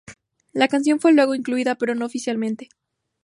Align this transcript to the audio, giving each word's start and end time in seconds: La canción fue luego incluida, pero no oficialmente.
La 0.51 0.67
canción 0.67 0.99
fue 0.99 1.13
luego 1.13 1.35
incluida, 1.35 1.75
pero 1.75 1.93
no 1.93 2.07
oficialmente. 2.07 2.69